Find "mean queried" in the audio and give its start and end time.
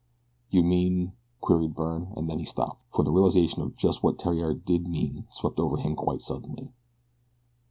0.63-1.75